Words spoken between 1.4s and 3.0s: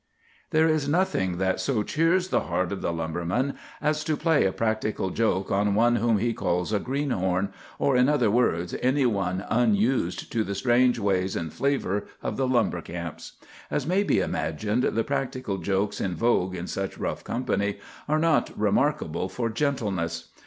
so cheers the heart of the